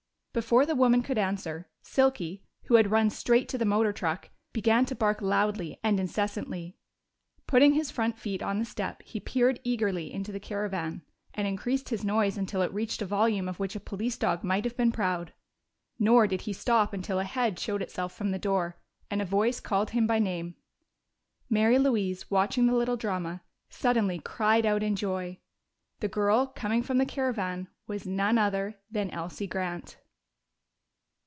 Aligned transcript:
Before 0.33 0.65
the 0.65 0.75
woman 0.75 1.03
could 1.03 1.17
answer, 1.17 1.67
Silky, 1.81 2.45
who 2.67 2.75
had 2.75 2.89
run 2.89 3.09
straight 3.09 3.49
to 3.49 3.57
the 3.57 3.65
motor 3.65 3.91
truck, 3.91 4.29
began 4.53 4.85
to 4.85 4.95
bark 4.95 5.21
loudly 5.21 5.77
and 5.83 5.99
incessantly. 5.99 6.77
Putting 7.47 7.73
his 7.73 7.91
front 7.91 8.17
feet 8.17 8.41
on 8.41 8.57
the 8.57 8.63
step, 8.63 9.01
he 9.03 9.19
peered 9.19 9.59
eagerly 9.65 10.09
into 10.13 10.31
the 10.31 10.39
caravan, 10.39 11.01
and 11.33 11.49
increased 11.49 11.89
his 11.89 12.05
noise 12.05 12.37
until 12.37 12.61
it 12.61 12.71
reached 12.71 13.01
a 13.01 13.05
volume 13.05 13.49
of 13.49 13.59
which 13.59 13.75
a 13.75 13.79
police 13.81 14.17
dog 14.17 14.41
might 14.41 14.63
have 14.63 14.77
been 14.77 14.93
proud. 14.93 15.33
Nor 15.99 16.27
did 16.27 16.43
he 16.43 16.53
stop 16.53 16.93
until 16.93 17.19
a 17.19 17.25
head 17.25 17.59
showed 17.59 17.81
itself 17.81 18.13
from 18.15 18.31
the 18.31 18.39
door 18.39 18.77
and 19.09 19.21
a 19.21 19.25
voice 19.25 19.59
called 19.59 19.89
him 19.89 20.07
by 20.07 20.17
name. 20.19 20.55
Mary 21.49 21.77
Louise, 21.77 22.31
watching 22.31 22.67
the 22.67 22.73
little 22.75 22.95
drama, 22.95 23.41
suddenly 23.67 24.17
cried 24.17 24.65
out 24.65 24.81
in 24.81 24.95
joy. 24.95 25.37
The 25.99 26.07
girl 26.07 26.47
coming 26.47 26.83
from 26.83 26.99
the 26.99 27.05
caravan 27.05 27.67
was 27.85 28.07
none 28.07 28.37
other 28.37 28.79
than 28.89 29.09
Elsie 29.09 29.45
Grant! 29.47 29.97